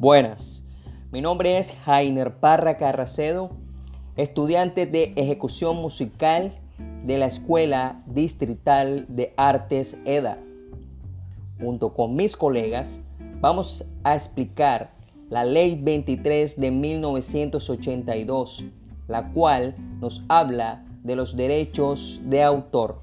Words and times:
Buenas, 0.00 0.64
mi 1.10 1.20
nombre 1.20 1.58
es 1.58 1.72
Jainer 1.84 2.36
Parra 2.36 2.76
Carracedo, 2.76 3.50
estudiante 4.14 4.86
de 4.86 5.12
ejecución 5.16 5.74
musical 5.78 6.56
de 7.04 7.18
la 7.18 7.26
Escuela 7.26 8.04
Distrital 8.06 9.06
de 9.08 9.34
Artes 9.36 9.98
EDA. 10.04 10.38
Junto 11.60 11.94
con 11.94 12.14
mis 12.14 12.36
colegas 12.36 13.00
vamos 13.40 13.86
a 14.04 14.14
explicar 14.14 14.92
la 15.30 15.44
Ley 15.44 15.76
23 15.82 16.60
de 16.60 16.70
1982, 16.70 18.66
la 19.08 19.32
cual 19.32 19.74
nos 20.00 20.24
habla 20.28 20.86
de 21.02 21.16
los 21.16 21.36
derechos 21.36 22.20
de 22.24 22.44
autor. 22.44 23.00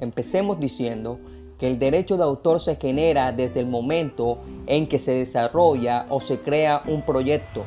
Empecemos 0.00 0.58
diciendo 0.58 1.20
el 1.66 1.78
derecho 1.78 2.16
de 2.16 2.24
autor 2.24 2.60
se 2.60 2.76
genera 2.76 3.32
desde 3.32 3.60
el 3.60 3.66
momento 3.66 4.38
en 4.66 4.86
que 4.86 4.98
se 4.98 5.12
desarrolla 5.12 6.06
o 6.08 6.20
se 6.20 6.40
crea 6.40 6.82
un 6.86 7.02
proyecto, 7.02 7.64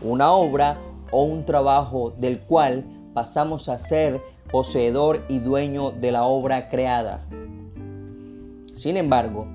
una 0.00 0.32
obra 0.32 0.78
o 1.10 1.22
un 1.22 1.44
trabajo 1.44 2.12
del 2.18 2.40
cual 2.40 2.84
pasamos 3.14 3.68
a 3.68 3.78
ser 3.78 4.20
poseedor 4.50 5.24
y 5.28 5.38
dueño 5.38 5.90
de 5.90 6.12
la 6.12 6.24
obra 6.24 6.68
creada. 6.68 7.26
Sin 8.74 8.96
embargo, 8.96 9.46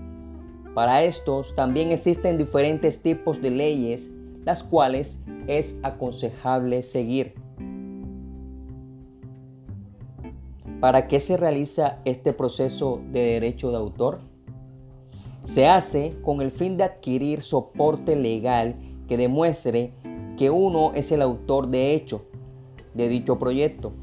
para 0.74 1.04
estos 1.04 1.56
también 1.56 1.92
existen 1.92 2.38
diferentes 2.38 3.02
tipos 3.02 3.42
de 3.42 3.52
leyes 3.52 4.10
las 4.46 4.64
cuales 4.64 5.20
es 5.48 5.80
aconsejable 5.84 6.84
seguir. 6.84 7.41
¿Para 10.82 11.08
qué 11.08 11.20
se 11.20 11.38
realiza 11.38 12.00
este 12.06 12.34
proceso 12.34 13.02
de 13.12 13.22
derecho 13.34 13.70
de 13.70 13.78
autor? 13.78 14.22
Se 15.44 15.68
hace 15.68 16.18
con 16.24 16.42
el 16.42 16.50
fin 16.50 16.76
de 16.76 16.84
adquirir 16.84 17.44
soporte 17.44 18.16
legal 18.16 18.78
que 19.08 19.16
demuestre 19.16 19.94
que 20.40 20.50
uno 20.50 20.94
es 20.96 21.12
el 21.12 21.22
autor 21.22 21.68
de 21.68 21.94
hecho 21.94 22.26
de 22.96 23.10
dicho 23.10 23.38
proyecto. 23.38 23.94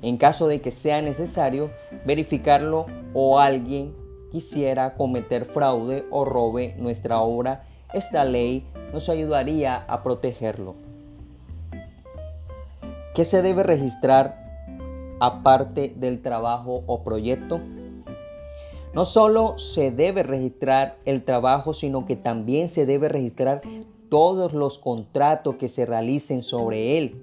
En 0.00 0.16
caso 0.16 0.48
de 0.48 0.62
que 0.62 0.70
sea 0.70 1.02
necesario 1.02 1.70
verificarlo 2.06 2.86
o 3.12 3.38
alguien 3.38 3.94
quisiera 4.32 4.94
cometer 4.94 5.44
fraude 5.44 6.06
o 6.10 6.24
robe 6.24 6.74
nuestra 6.78 7.20
obra, 7.20 7.66
esta 7.92 8.24
ley 8.24 8.66
nos 8.94 9.10
ayudaría 9.10 9.76
a 9.76 10.02
protegerlo. 10.02 10.74
¿Qué 13.14 13.26
se 13.26 13.42
debe 13.42 13.62
registrar 13.62 14.47
aparte 15.20 15.94
del 15.96 16.20
trabajo 16.22 16.82
o 16.86 17.02
proyecto? 17.02 17.60
No 18.94 19.04
solo 19.04 19.58
se 19.58 19.90
debe 19.90 20.22
registrar 20.22 20.96
el 21.04 21.22
trabajo, 21.22 21.72
sino 21.72 22.06
que 22.06 22.16
también 22.16 22.68
se 22.68 22.86
debe 22.86 23.08
registrar 23.08 23.60
todos 24.08 24.54
los 24.54 24.78
contratos 24.78 25.56
que 25.56 25.68
se 25.68 25.84
realicen 25.84 26.42
sobre 26.42 26.98
él, 26.98 27.22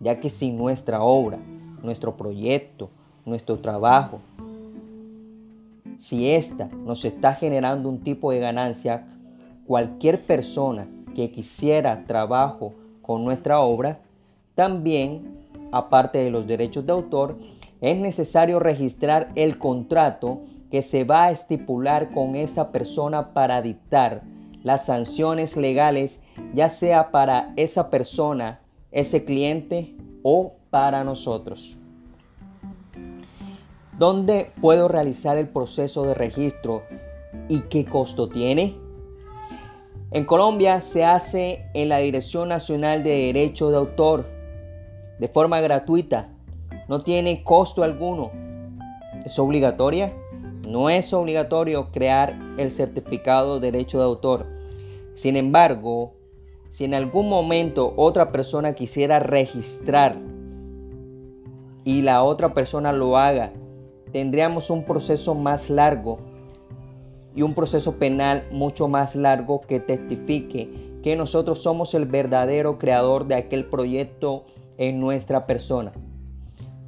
ya 0.00 0.20
que 0.20 0.30
si 0.30 0.52
nuestra 0.52 1.02
obra, 1.02 1.38
nuestro 1.82 2.16
proyecto, 2.16 2.90
nuestro 3.24 3.58
trabajo, 3.58 4.20
si 5.98 6.30
ésta 6.30 6.68
nos 6.84 7.04
está 7.04 7.34
generando 7.34 7.88
un 7.88 8.00
tipo 8.00 8.32
de 8.32 8.40
ganancia, 8.40 9.06
cualquier 9.66 10.20
persona 10.20 10.88
que 11.14 11.30
quisiera 11.30 12.04
trabajo 12.06 12.74
con 13.00 13.24
nuestra 13.24 13.60
obra, 13.60 14.00
también 14.54 15.41
aparte 15.72 16.18
de 16.18 16.30
los 16.30 16.46
derechos 16.46 16.86
de 16.86 16.92
autor, 16.92 17.38
es 17.80 17.96
necesario 17.96 18.60
registrar 18.60 19.32
el 19.34 19.58
contrato 19.58 20.42
que 20.70 20.82
se 20.82 21.04
va 21.04 21.24
a 21.24 21.30
estipular 21.32 22.12
con 22.12 22.36
esa 22.36 22.70
persona 22.70 23.34
para 23.34 23.60
dictar 23.60 24.22
las 24.62 24.86
sanciones 24.86 25.56
legales, 25.56 26.22
ya 26.54 26.68
sea 26.68 27.10
para 27.10 27.52
esa 27.56 27.90
persona, 27.90 28.60
ese 28.92 29.24
cliente 29.24 29.96
o 30.22 30.54
para 30.70 31.02
nosotros. 31.02 31.76
¿Dónde 33.98 34.52
puedo 34.60 34.88
realizar 34.88 35.36
el 35.36 35.48
proceso 35.48 36.04
de 36.04 36.14
registro 36.14 36.82
y 37.48 37.60
qué 37.62 37.84
costo 37.84 38.28
tiene? 38.28 38.76
En 40.10 40.24
Colombia 40.24 40.80
se 40.80 41.04
hace 41.04 41.66
en 41.74 41.88
la 41.88 41.98
Dirección 41.98 42.48
Nacional 42.48 43.02
de 43.02 43.32
Derecho 43.32 43.70
de 43.70 43.76
Autor 43.76 44.26
de 45.18 45.28
forma 45.28 45.60
gratuita. 45.60 46.28
No 46.88 47.00
tiene 47.00 47.42
costo 47.44 47.82
alguno. 47.82 48.30
¿Es 49.24 49.38
obligatoria? 49.38 50.12
No 50.68 50.90
es 50.90 51.12
obligatorio 51.12 51.90
crear 51.90 52.38
el 52.56 52.70
certificado 52.70 53.60
de 53.60 53.70
derecho 53.70 53.98
de 53.98 54.04
autor. 54.04 54.46
Sin 55.14 55.36
embargo, 55.36 56.14
si 56.70 56.84
en 56.84 56.94
algún 56.94 57.28
momento 57.28 57.92
otra 57.96 58.32
persona 58.32 58.74
quisiera 58.74 59.18
registrar 59.18 60.16
y 61.84 62.02
la 62.02 62.22
otra 62.22 62.54
persona 62.54 62.92
lo 62.92 63.18
haga, 63.18 63.52
tendríamos 64.12 64.70
un 64.70 64.84
proceso 64.84 65.34
más 65.34 65.68
largo 65.68 66.18
y 67.34 67.42
un 67.42 67.54
proceso 67.54 67.98
penal 67.98 68.46
mucho 68.50 68.88
más 68.88 69.16
largo 69.16 69.60
que 69.62 69.80
testifique 69.80 70.92
que 71.02 71.16
nosotros 71.16 71.62
somos 71.62 71.94
el 71.94 72.06
verdadero 72.06 72.78
creador 72.78 73.26
de 73.26 73.34
aquel 73.34 73.66
proyecto 73.66 74.44
en 74.78 75.00
nuestra 75.00 75.46
persona. 75.46 75.92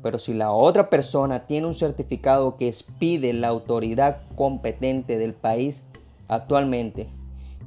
Pero 0.03 0.19
si 0.19 0.35
la 0.35 0.53
otra 0.53 0.91
persona 0.91 1.47
tiene 1.47 1.67
un 1.67 1.75
certificado 1.75 2.57
que 2.57 2.69
expide 2.69 3.33
la 3.33 3.49
autoridad 3.49 4.21
competente 4.37 5.19
del 5.19 5.35
país 5.35 5.85
actualmente 6.29 7.09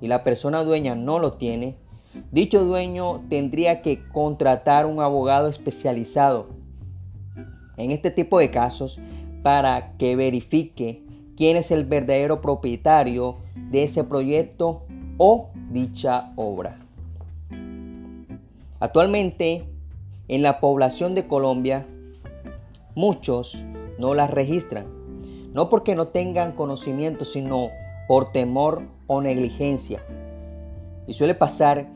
y 0.01 0.07
la 0.07 0.23
persona 0.23 0.63
dueña 0.63 0.93
no 0.95 1.17
lo 1.19 1.33
tiene, 1.33 1.77
dicho 2.31 2.63
dueño 2.63 3.21
tendría 3.29 3.81
que 3.81 4.07
contratar 4.09 4.85
un 4.85 5.01
abogado 5.01 5.49
especializado 5.49 6.47
en 7.77 7.91
este 7.91 8.11
tipo 8.11 8.39
de 8.39 8.51
casos 8.51 8.99
para 9.41 9.97
que 9.97 10.15
verifique 10.15 11.03
quién 11.35 11.57
es 11.57 11.71
el 11.71 11.85
verdadero 11.85 12.41
propietario 12.41 13.37
de 13.71 13.83
ese 13.83 14.03
proyecto 14.03 14.83
o 15.17 15.49
dicha 15.71 16.33
obra. 16.35 16.79
Actualmente 18.79 19.65
en 20.27 20.41
la 20.41 20.59
población 20.59 21.15
de 21.15 21.27
Colombia, 21.27 21.87
muchos 22.95 23.63
no 23.97 24.13
las 24.13 24.29
registran, 24.29 24.87
no 25.53 25.69
porque 25.69 25.95
no 25.95 26.09
tengan 26.09 26.51
conocimiento, 26.51 27.25
sino 27.25 27.69
por 28.07 28.31
temor 28.31 28.83
o 29.07 29.21
negligencia. 29.21 30.03
Y 31.07 31.13
suele 31.13 31.35
pasar 31.35 31.87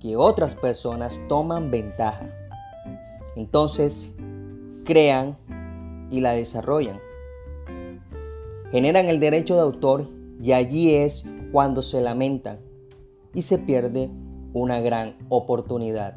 que 0.00 0.16
otras 0.16 0.54
personas 0.54 1.20
toman 1.28 1.70
ventaja. 1.70 2.30
Entonces, 3.36 4.12
crean 4.84 5.36
y 6.10 6.20
la 6.20 6.32
desarrollan. 6.32 6.98
Generan 8.70 9.08
el 9.08 9.20
derecho 9.20 9.54
de 9.54 9.62
autor 9.62 10.08
y 10.40 10.52
allí 10.52 10.94
es 10.94 11.24
cuando 11.52 11.82
se 11.82 12.00
lamentan 12.00 12.58
y 13.34 13.42
se 13.42 13.58
pierde 13.58 14.10
una 14.52 14.80
gran 14.80 15.16
oportunidad. 15.28 16.14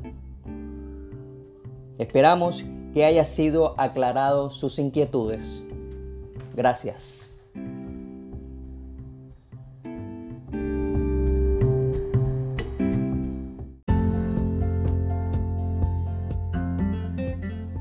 Esperamos 1.98 2.66
que 2.94 3.06
haya 3.06 3.24
sido 3.24 3.80
aclarado 3.80 4.50
sus 4.50 4.80
inquietudes. 4.80 5.64
Gracias. 6.56 7.30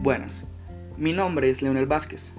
Buenas, 0.03 0.47
mi 0.97 1.13
nombre 1.13 1.49
es 1.49 1.63
Leonel 1.63 1.87
Vázquez. 1.87 2.35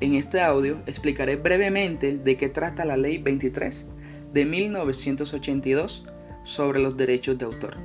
En 0.00 0.14
este 0.14 0.40
audio 0.40 0.80
explicaré 0.86 1.34
brevemente 1.34 2.16
de 2.16 2.36
qué 2.36 2.48
trata 2.48 2.84
la 2.84 2.96
Ley 2.96 3.18
23 3.18 3.86
de 4.32 4.44
1982 4.44 6.04
sobre 6.44 6.78
los 6.78 6.96
derechos 6.96 7.36
de 7.36 7.44
autor. 7.46 7.76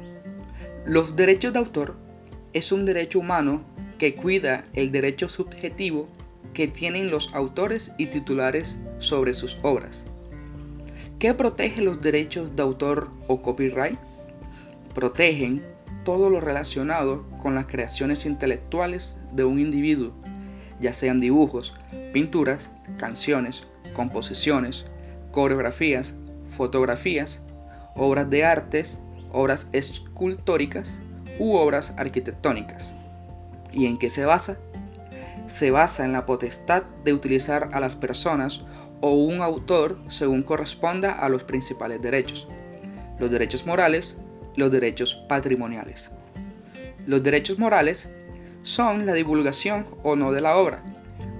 Los 0.86 1.16
derechos 1.16 1.52
de 1.54 1.60
autor 1.60 2.03
es 2.54 2.72
un 2.72 2.86
derecho 2.86 3.20
humano 3.20 3.64
que 3.98 4.16
cuida 4.16 4.64
el 4.74 4.92
derecho 4.92 5.30
subjetivo 5.30 6.08
que 6.54 6.68
tienen 6.68 7.10
los 7.10 7.34
autores 7.34 7.94
y 7.98 8.08
titulares 8.08 8.78
sobre 9.00 9.34
sus 9.34 9.58
obras. 9.64 10.06
¿Qué 11.20 11.34
protege 11.34 11.82
los 11.82 12.00
derechos 12.02 12.56
de 12.56 12.64
autor 12.64 13.10
o 13.28 13.42
copyright? 13.42 13.98
Protegen 14.94 15.64
todo 16.04 16.30
lo 16.30 16.42
relacionado 16.42 17.26
con 17.42 17.56
las 17.56 17.66
creaciones 17.66 18.26
intelectuales 18.26 19.18
de 19.32 19.46
un 19.46 19.60
individuo, 19.60 20.14
ya 20.80 20.94
sean 20.94 21.20
dibujos, 21.20 21.74
pinturas, 22.12 22.70
canciones, 22.98 23.64
composiciones, 23.94 24.86
coreografías, 25.32 26.14
fotografías, 26.56 27.40
obras 27.96 28.30
de 28.30 28.44
artes, 28.44 29.00
obras 29.32 29.68
escultóricas, 29.72 31.02
u 31.40 31.56
obras 31.56 31.94
arquitectónicas. 31.98 32.94
¿Y 33.72 33.88
en 33.88 33.98
qué 33.98 34.10
se 34.10 34.26
basa? 34.26 34.58
Se 35.48 35.72
basa 35.72 36.06
en 36.06 36.14
la 36.14 36.26
potestad 36.26 36.84
de 37.04 37.14
utilizar 37.14 37.70
a 37.74 37.80
las 37.80 37.96
personas 37.96 38.62
o 39.02 39.12
un 39.12 39.42
autor 39.42 40.00
según 40.08 40.44
corresponda 40.44 41.12
a 41.12 41.30
los 41.30 41.44
principales 41.44 42.02
derechos. 42.02 42.48
los 43.20 43.30
derechos 43.30 43.66
morales, 43.66 44.18
los 44.56 44.72
derechos 44.72 45.24
patrimoniales. 45.30 46.12
Los 47.06 47.24
derechos 47.24 47.60
morales 47.60 48.10
son 48.64 49.06
la 49.06 49.14
divulgación 49.14 49.86
o 50.04 50.16
no 50.16 50.32
de 50.32 50.42
la 50.42 50.58
obra, 50.58 50.84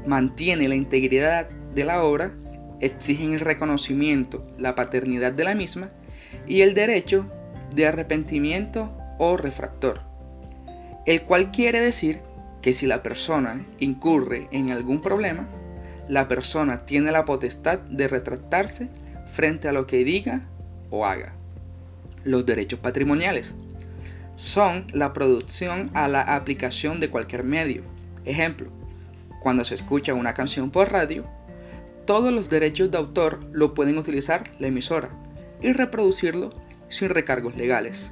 mantiene 0.06 0.68
la 0.68 0.76
integridad 0.76 1.50
de 1.74 1.86
la 1.86 2.04
obra, 2.04 2.32
exigen 2.80 3.34
el 3.34 3.40
reconocimiento, 3.40 4.46
la 4.58 4.76
paternidad 4.76 5.34
de 5.34 5.44
la 5.46 5.56
misma 5.56 5.90
y 6.48 6.62
el 6.62 6.74
derecho 6.74 7.26
de 7.74 7.88
arrepentimiento 7.88 8.96
o 9.18 9.38
refractor, 9.38 10.02
el 11.06 11.24
cual 11.24 11.52
quiere 11.52 11.80
decir 11.80 12.22
que 12.62 12.74
si 12.74 12.88
la 12.88 13.04
persona 13.04 13.66
incurre 13.80 14.48
en 14.52 14.72
algún 14.72 15.02
problema, 15.02 15.48
la 16.08 16.28
persona 16.28 16.86
tiene 16.86 17.12
la 17.12 17.26
potestad 17.26 17.80
de 17.80 18.08
retractarse 18.08 18.90
frente 19.34 19.68
a 19.68 19.74
lo 19.74 19.88
que 19.88 20.04
diga 20.04 20.42
o 20.90 21.06
haga. 21.06 21.34
Los 22.24 22.46
derechos 22.46 22.80
patrimoniales 22.80 23.56
son 24.36 24.88
la 24.94 25.14
producción 25.14 25.90
a 25.94 26.08
la 26.08 26.22
aplicación 26.22 27.00
de 27.00 27.10
cualquier 27.10 27.44
medio. 27.44 27.84
Ejemplo, 28.26 28.72
cuando 29.42 29.66
se 29.66 29.76
escucha 29.76 30.14
una 30.14 30.34
canción 30.34 30.72
por 30.72 30.92
radio, 30.92 31.26
todos 32.06 32.34
los 32.34 32.50
derechos 32.50 32.92
de 32.92 32.98
autor 32.98 33.40
lo 33.52 33.74
pueden 33.74 33.98
utilizar 33.98 34.44
la 34.60 34.68
emisora 34.68 35.10
y 35.62 35.74
reproducirlo 35.74 36.50
sin 36.88 37.10
recargos 37.10 37.56
legales. 37.56 38.12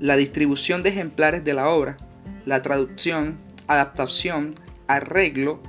La 0.00 0.16
distribución 0.16 0.82
de 0.82 0.90
ejemplares 0.90 1.44
de 1.44 1.54
la 1.54 1.68
obra, 1.70 1.96
la 2.44 2.62
traducción, 2.62 3.38
adaptación, 3.66 4.54
arreglo 4.86 5.60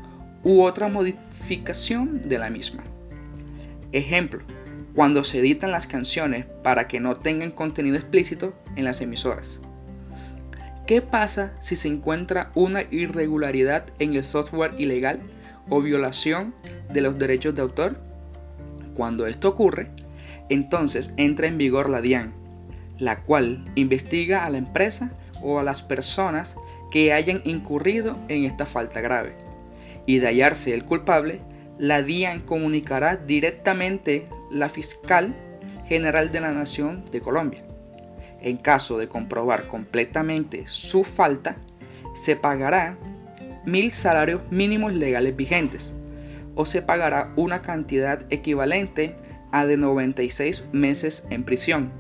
u 0.44 0.62
otra 0.62 0.88
modificación 0.88 2.22
de 2.22 2.38
la 2.38 2.52
misma. 2.52 2.84
Ejemplo, 3.92 4.42
cuando 4.94 5.24
se 5.24 5.40
editan 5.40 5.72
las 5.72 5.88
canciones 5.88 6.46
para 6.64 6.88
que 6.88 7.00
no 7.00 7.16
tengan 7.16 7.52
contenido 7.52 7.96
explícito 7.96 8.54
en 8.76 8.86
las 8.86 9.02
emisoras. 9.02 9.60
¿Qué 10.86 11.02
pasa 11.02 11.54
si 11.60 11.76
se 11.76 11.88
encuentra 11.88 12.52
una 12.56 12.84
irregularidad 12.92 13.86
en 14.00 14.14
el 14.14 14.24
software 14.24 14.74
ilegal 14.78 15.22
o 15.70 15.82
violación 15.82 16.54
de 16.92 17.02
los 17.02 17.18
derechos 17.18 17.56
de 17.56 17.62
autor? 17.62 18.00
Cuando 18.94 19.26
esto 19.26 19.50
ocurre, 19.50 19.92
entonces 20.50 21.12
entra 21.18 21.48
en 21.48 21.58
vigor 21.58 21.90
la 21.90 22.02
DIAN, 22.02 22.34
la 23.00 23.22
cual 23.24 23.64
investiga 23.76 24.46
a 24.46 24.50
la 24.50 24.58
empresa 24.58 25.12
o 25.42 25.60
a 25.60 25.64
las 25.64 25.82
personas 25.82 26.56
que 26.92 27.14
hayan 27.14 27.42
incurrido 27.46 28.18
en 28.28 28.46
esta 28.46 28.66
falta 28.66 29.02
grave. 29.02 29.36
Y 30.06 30.20
de 30.20 30.28
hallarse 30.28 30.74
el 30.74 30.86
culpable, 30.86 31.42
la 31.78 32.04
DIAN 32.04 32.42
comunicará 32.42 33.16
directamente 33.16 34.28
la 34.52 34.70
fiscal 34.70 35.36
general 35.88 36.32
de 36.32 36.42
la 36.42 36.52
Nación 36.52 37.06
de 37.12 37.22
Colombia. 37.22 37.64
En 38.42 38.58
caso 38.58 38.98
de 38.98 39.08
comprobar 39.08 39.68
completamente 39.68 40.66
su 40.68 41.04
falta, 41.04 41.58
se 42.16 42.36
pagará 42.36 42.98
mil 43.66 43.92
salarios 43.92 44.42
mínimos 44.50 44.94
legales 44.94 45.36
vigentes 45.36 45.94
o 46.56 46.66
se 46.66 46.82
pagará 46.82 47.32
una 47.36 47.62
cantidad 47.62 48.26
equivalente 48.30 49.16
a 49.52 49.66
de 49.66 49.78
96 49.78 50.66
meses 50.72 51.26
en 51.30 51.44
prisión, 51.44 51.92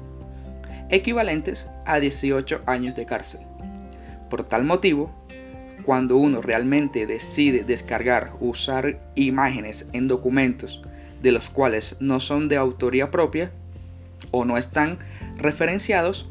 equivalentes 0.89 1.67
a 1.85 1.99
18 1.99 2.61
años 2.65 2.95
de 2.95 3.05
cárcel. 3.05 3.41
Por 4.29 4.43
tal 4.43 4.63
motivo, 4.63 5.11
cuando 5.83 6.17
uno 6.17 6.41
realmente 6.41 7.05
decide 7.05 7.63
descargar 7.63 8.33
o 8.39 8.47
usar 8.47 8.99
imágenes 9.15 9.87
en 9.93 10.07
documentos 10.07 10.81
de 11.21 11.31
los 11.31 11.49
cuales 11.49 11.95
no 11.99 12.19
son 12.19 12.47
de 12.47 12.57
autoría 12.57 13.11
propia 13.11 13.51
o 14.31 14.45
no 14.45 14.57
están 14.57 14.99
referenciados, 15.37 16.27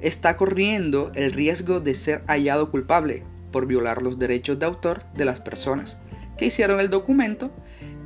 está 0.00 0.36
corriendo 0.36 1.12
el 1.14 1.32
riesgo 1.32 1.80
de 1.80 1.94
ser 1.94 2.22
hallado 2.26 2.70
culpable 2.70 3.22
por 3.52 3.66
violar 3.66 4.02
los 4.02 4.18
derechos 4.18 4.58
de 4.58 4.66
autor 4.66 5.04
de 5.14 5.24
las 5.24 5.40
personas 5.40 5.98
que 6.36 6.46
hicieron 6.46 6.80
el 6.80 6.90
documento 6.90 7.50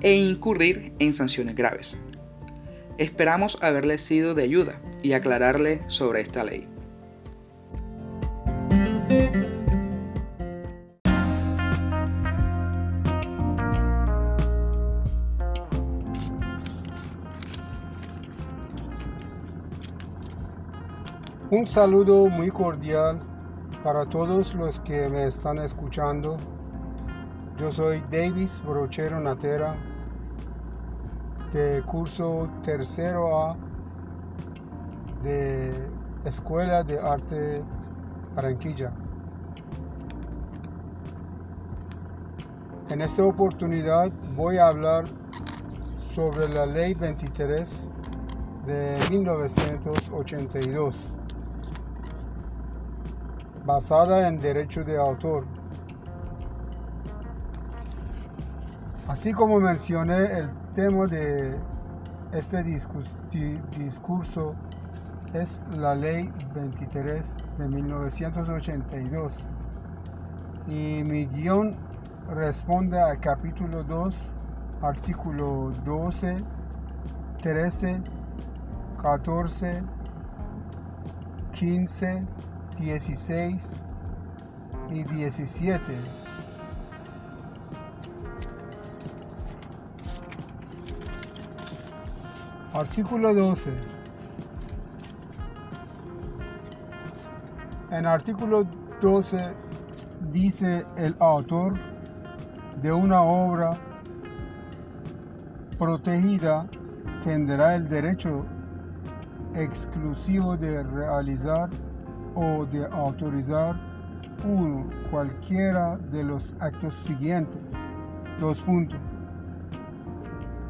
e 0.00 0.14
incurrir 0.14 0.92
en 0.98 1.12
sanciones 1.12 1.54
graves. 1.54 1.96
Esperamos 3.00 3.56
haberle 3.62 3.96
sido 3.96 4.34
de 4.34 4.42
ayuda 4.42 4.74
y 5.02 5.14
aclararle 5.14 5.80
sobre 5.88 6.20
esta 6.20 6.44
ley. 6.44 6.68
Un 21.50 21.66
saludo 21.66 22.28
muy 22.28 22.50
cordial 22.50 23.18
para 23.82 24.04
todos 24.04 24.54
los 24.54 24.78
que 24.80 25.08
me 25.08 25.24
están 25.26 25.56
escuchando. 25.56 26.38
Yo 27.56 27.72
soy 27.72 28.04
Davis 28.10 28.62
Brochero 28.62 29.18
Natera 29.20 29.99
de 31.52 31.82
curso 31.82 32.48
tercero 32.62 33.44
A 33.44 33.56
de 35.22 35.74
Escuela 36.24 36.84
de 36.84 37.00
Arte 37.00 37.64
Barranquilla. 38.34 38.92
En 42.90 43.00
esta 43.00 43.24
oportunidad 43.24 44.12
voy 44.36 44.58
a 44.58 44.68
hablar 44.68 45.06
sobre 46.14 46.48
la 46.48 46.66
Ley 46.66 46.94
23 46.94 47.90
de 48.66 48.98
1982 49.10 51.14
basada 53.64 54.28
en 54.28 54.40
derecho 54.40 54.84
de 54.84 54.98
autor. 54.98 55.46
Así 59.08 59.32
como 59.32 59.58
mencioné, 59.58 60.38
el 60.38 60.59
tema 60.74 61.06
de 61.06 61.56
este 62.32 62.62
discurso 62.62 64.54
es 65.34 65.60
la 65.76 65.94
ley 65.94 66.32
23 66.54 67.36
de 67.58 67.68
1982 67.68 69.38
y 70.68 71.02
mi 71.04 71.26
guion 71.26 71.74
responde 72.28 73.00
al 73.00 73.18
capítulo 73.18 73.82
2, 73.82 74.32
artículo 74.82 75.72
12, 75.84 76.44
13, 77.42 78.02
14, 79.02 79.82
15, 81.52 82.26
16 82.78 83.76
y 84.90 85.02
17. 85.02 86.29
Artículo 92.72 93.34
12. 93.34 93.72
En 97.90 98.06
artículo 98.06 98.64
12 99.00 99.52
dice 100.30 100.86
el 100.96 101.16
autor 101.18 101.74
de 102.80 102.92
una 102.92 103.22
obra 103.22 103.76
protegida 105.80 106.68
tendrá 107.24 107.74
el 107.74 107.88
derecho 107.88 108.46
exclusivo 109.56 110.56
de 110.56 110.84
realizar 110.84 111.70
o 112.36 112.66
de 112.66 112.86
autorizar 112.86 113.80
uno 114.44 114.88
cualquiera 115.10 115.96
de 115.96 116.22
los 116.22 116.54
actos 116.60 116.94
siguientes. 116.94 117.74
Dos 118.38 118.60
puntos. 118.60 119.00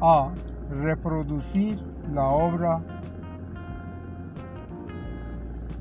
A. 0.01 0.31
Reproducir 0.71 1.90
la 2.13 2.25
obra. 2.25 2.81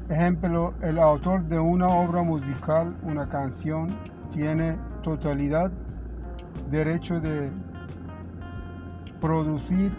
Ejemplo, 0.08 0.74
el 0.82 0.98
autor 0.98 1.44
de 1.44 1.58
una 1.58 1.88
obra 1.88 2.22
musical, 2.22 2.96
una 3.02 3.28
canción, 3.28 3.96
tiene 4.30 4.78
totalidad 5.02 5.70
derecho 6.68 7.20
de 7.20 7.50
producir 9.20 9.92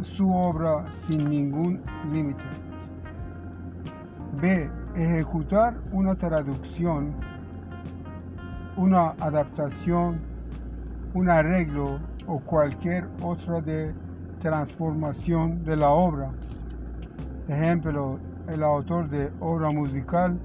su 0.00 0.34
obra 0.34 0.90
sin 0.90 1.24
ningún 1.24 1.82
límite. 2.10 2.44
B 4.40 4.70
ejecutar 4.94 5.80
una 5.92 6.14
traducción, 6.14 7.14
una 8.76 9.10
adaptación, 9.20 10.20
un 11.14 11.28
arreglo 11.28 12.00
o 12.26 12.40
cualquier 12.40 13.08
otra 13.22 13.60
de 13.60 13.94
transformación 14.40 15.62
de 15.62 15.76
la 15.76 15.90
obra. 15.90 16.32
Ejemplo, 17.46 18.18
el 18.48 18.64
autor 18.64 19.08
de 19.08 19.30
obra 19.38 19.70
musical 19.70 20.40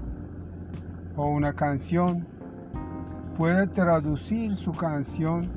o 1.16 1.28
una 1.30 1.54
canción 1.54 2.28
puede 3.36 3.68
traducir 3.68 4.54
su 4.54 4.74
canción 4.74 5.50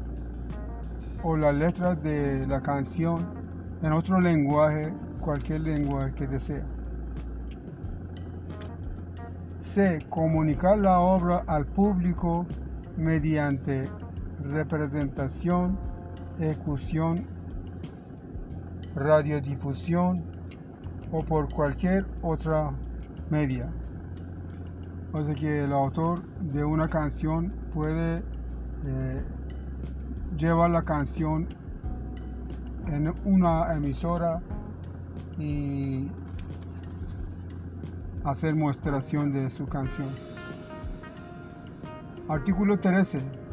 o 1.22 1.36
la 1.36 1.52
letra 1.52 1.94
de 1.94 2.46
la 2.46 2.62
canción 2.62 3.26
en 3.82 3.92
otro 3.92 4.20
lenguaje, 4.20 4.94
cualquier 5.20 5.62
lenguaje 5.62 6.14
que 6.14 6.26
desea. 6.26 6.64
C. 9.60 9.98
Comunicar 10.08 10.78
la 10.78 11.00
obra 11.00 11.44
al 11.46 11.66
público 11.66 12.46
mediante 12.96 13.90
representación, 14.42 15.78
ejecución, 16.38 17.37
radiodifusión 18.98 20.24
o 21.10 21.22
por 21.24 21.52
cualquier 21.52 22.06
otra 22.22 22.72
media. 23.30 23.70
O 25.12 25.22
sea 25.22 25.34
que 25.34 25.64
el 25.64 25.72
autor 25.72 26.22
de 26.40 26.64
una 26.64 26.88
canción 26.88 27.52
puede 27.72 28.22
eh, 28.84 29.24
llevar 30.36 30.70
la 30.70 30.82
canción 30.82 31.48
en 32.86 33.14
una 33.24 33.74
emisora 33.74 34.40
y 35.38 36.10
hacer 38.24 38.54
muestración 38.54 39.32
de 39.32 39.48
su 39.50 39.66
canción. 39.66 40.08
Artículo 42.28 42.78
13. 42.78 43.47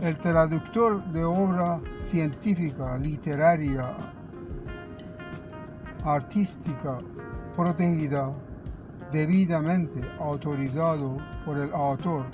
El 0.00 0.18
traductor 0.18 1.04
de 1.12 1.24
obra 1.24 1.80
científica, 2.00 2.98
literaria, 2.98 3.96
artística, 6.04 6.98
protegida, 7.54 8.32
debidamente 9.12 10.02
autorizado 10.18 11.18
por 11.44 11.58
el 11.58 11.72
autor 11.72 12.26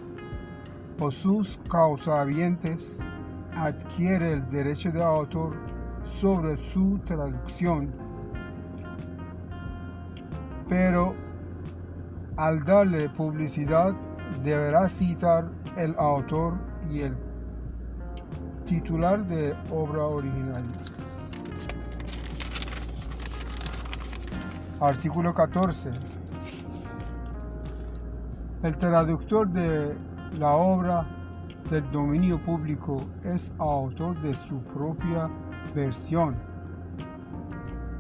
o 0.99 1.11
sus 1.11 1.61
causavientes, 1.69 3.01
adquiere 3.55 4.33
el 4.33 4.51
derecho 4.51 4.91
de 4.91 5.03
autor 5.03 5.55
sobre 6.03 6.57
su 6.63 6.99
traducción, 7.05 7.93
pero 10.67 11.15
al 12.37 12.65
darle 12.65 13.11
publicidad 13.11 13.95
deberá 14.43 14.89
citar 14.89 15.51
el 15.77 15.95
autor 15.99 16.55
y 16.91 17.01
el 17.01 17.30
titular 18.71 19.27
de 19.27 19.53
obra 19.73 20.05
original. 20.07 20.63
Artículo 24.81 25.35
14. 25.35 25.91
El 28.63 28.77
traductor 28.77 29.49
de 29.49 29.97
la 30.39 30.55
obra 30.55 31.05
del 31.69 31.91
dominio 31.91 32.41
público 32.41 33.05
es 33.25 33.51
autor 33.59 34.21
de 34.21 34.37
su 34.37 34.63
propia 34.63 35.29
versión, 35.75 36.37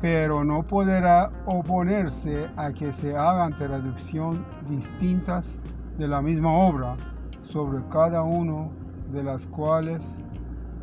pero 0.00 0.44
no 0.44 0.62
podrá 0.62 1.32
oponerse 1.46 2.48
a 2.56 2.72
que 2.72 2.92
se 2.92 3.16
hagan 3.16 3.56
traducciones 3.56 4.40
distintas 4.68 5.64
de 5.98 6.06
la 6.06 6.22
misma 6.22 6.52
obra 6.52 6.96
sobre 7.42 7.82
cada 7.88 8.22
uno 8.22 8.70
de 9.10 9.24
las 9.24 9.48
cuales 9.48 10.22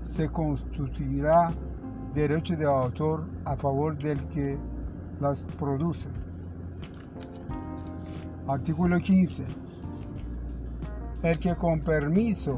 se 0.07 0.29
constituirá 0.29 1.51
derecho 2.13 2.55
de 2.55 2.65
autor 2.65 3.27
a 3.43 3.57
favor 3.57 3.97
del 3.97 4.25
que 4.29 4.57
las 5.19 5.45
produce. 5.59 6.07
Artículo 8.47 8.97
15. 8.97 9.43
El 11.23 11.37
que 11.39 11.53
con 11.55 11.81
permiso 11.81 12.57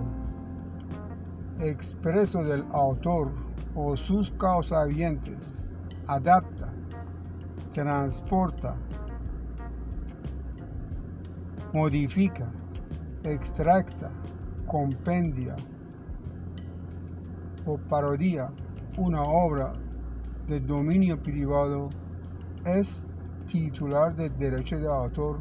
expreso 1.60 2.44
del 2.44 2.63
autor 2.72 3.32
o 3.74 3.98
sus 3.98 4.29
causavientes 4.32 5.65
adapta, 6.06 6.72
transporta, 7.74 8.75
modifica, 11.74 12.48
extracta, 13.24 14.12
compendia, 14.68 15.56
parodia 17.77 18.51
una 18.97 19.21
obra 19.21 19.73
de 20.47 20.59
dominio 20.59 21.21
privado 21.21 21.89
es 22.65 23.05
titular 23.47 24.15
del 24.15 24.35
derecho 24.38 24.77
de 24.77 24.88
autor 24.88 25.39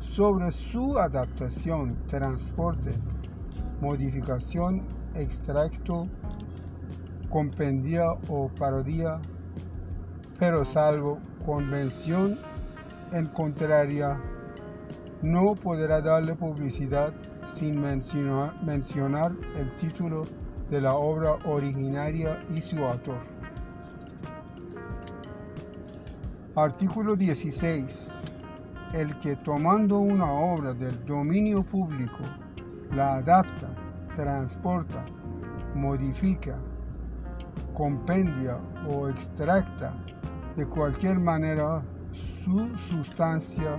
sobre 0.00 0.50
su 0.52 0.98
adaptación, 0.98 1.96
transporte, 2.06 2.94
modificación, 3.80 4.86
extracto, 5.14 6.08
compendia 7.28 8.12
o 8.28 8.48
parodia, 8.48 9.20
pero 10.38 10.64
salvo 10.64 11.18
convención 11.44 12.38
en 13.12 13.26
contraria, 13.26 14.18
no 15.22 15.54
podrá 15.54 16.00
darle 16.00 16.34
publicidad 16.34 17.12
sin 17.44 17.80
mencionar, 17.80 18.62
mencionar 18.62 19.32
el 19.56 19.74
título 19.76 20.26
de 20.70 20.80
la 20.80 20.94
obra 20.94 21.38
originaria 21.44 22.38
y 22.54 22.60
su 22.60 22.84
autor. 22.84 23.20
Artículo 26.54 27.16
16. 27.16 28.22
El 28.92 29.18
que 29.18 29.36
tomando 29.36 29.98
una 29.98 30.32
obra 30.32 30.74
del 30.74 31.04
dominio 31.04 31.62
público 31.62 32.18
la 32.92 33.16
adapta, 33.16 33.68
transporta, 34.14 35.04
modifica, 35.74 36.58
compendia 37.74 38.58
o 38.88 39.08
extracta 39.08 39.94
de 40.56 40.66
cualquier 40.66 41.18
manera 41.18 41.84
su 42.12 42.76
sustancia 42.76 43.78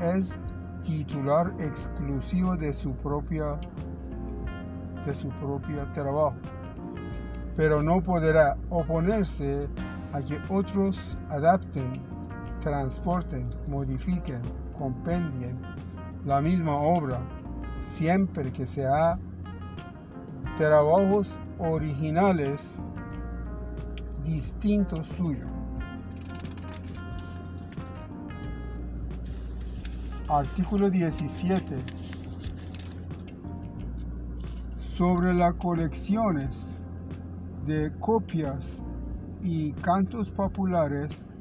es 0.00 0.38
titular 0.82 1.54
exclusivo 1.60 2.56
de 2.56 2.72
su 2.72 2.92
propia 2.96 3.58
de 5.04 5.14
su 5.14 5.28
propio 5.30 5.86
trabajo, 5.92 6.36
pero 7.56 7.82
no 7.82 8.02
podrá 8.02 8.56
oponerse 8.70 9.68
a 10.12 10.22
que 10.22 10.38
otros 10.48 11.16
adapten, 11.28 12.00
transporten, 12.60 13.48
modifiquen, 13.66 14.42
compendien 14.76 15.60
la 16.24 16.40
misma 16.40 16.76
obra, 16.76 17.20
siempre 17.80 18.52
que 18.52 18.66
sea 18.66 19.18
trabajos 20.56 21.38
originales 21.58 22.80
distintos 24.24 25.06
suyos. 25.06 25.50
Artículo 30.28 30.88
17 30.88 31.76
sobre 34.96 35.32
las 35.32 35.54
colecciones 35.54 36.84
de 37.64 37.90
copias 37.98 38.84
y 39.40 39.72
cantos 39.72 40.30
populares, 40.30 41.32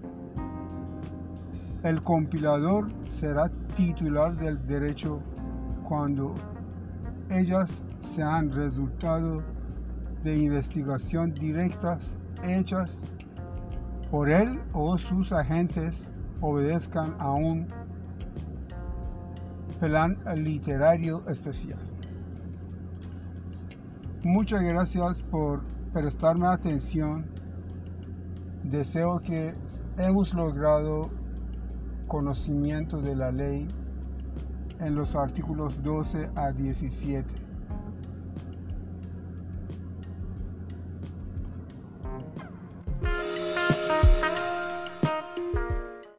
el 1.83 2.01
compilador 2.01 2.89
será 3.05 3.49
titular 3.75 4.37
del 4.37 4.65
derecho 4.67 5.19
cuando 5.83 6.33
ellas 7.29 7.83
sean 7.99 8.51
resultado 8.51 9.43
de 10.23 10.37
investigación 10.43 11.33
directas 11.33 12.21
hechas 12.47 13.09
por 14.09 14.29
él 14.29 14.61
o 14.71 14.97
sus 14.97 15.33
agentes 15.33 16.13
obedezcan 16.39 17.17
a 17.19 17.33
un 17.33 17.67
plan 19.77 20.17
literario 20.37 21.21
especial. 21.27 21.90
Muchas 24.23 24.61
gracias 24.61 25.23
por 25.23 25.63
prestarme 25.91 26.45
atención. 26.45 27.25
Deseo 28.63 29.19
que 29.19 29.55
hemos 29.97 30.35
logrado 30.35 31.09
conocimiento 32.05 33.01
de 33.01 33.15
la 33.15 33.31
ley 33.31 33.67
en 34.79 34.93
los 34.93 35.15
artículos 35.15 35.81
12 35.81 36.29
a 36.35 36.51
17. 36.51 37.50